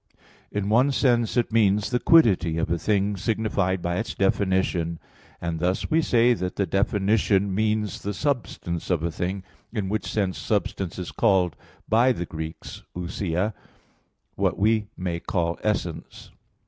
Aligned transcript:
In 0.51 0.67
one 0.67 0.91
sense 0.91 1.37
it 1.37 1.51
means 1.53 1.91
the 1.91 1.99
quiddity 1.99 2.57
of 2.57 2.71
a 2.71 2.79
thing, 2.79 3.15
signified 3.15 3.83
by 3.83 3.97
its 3.97 4.15
definition, 4.15 4.97
and 5.39 5.59
thus 5.59 5.91
we 5.91 6.01
say 6.01 6.33
that 6.33 6.55
the 6.55 6.65
definition 6.65 7.53
means 7.53 8.01
the 8.01 8.15
substance 8.15 8.89
of 8.89 9.03
a 9.03 9.11
thing; 9.11 9.43
in 9.71 9.89
which 9.89 10.07
sense 10.11 10.39
substance 10.39 10.97
is 10.97 11.11
called 11.11 11.55
by 11.87 12.13
the 12.13 12.25
Greeks 12.25 12.81
ousia, 12.97 13.53
what 14.33 14.57
we 14.57 14.87
may 14.97 15.19
call 15.19 15.59
"essence." 15.61 16.31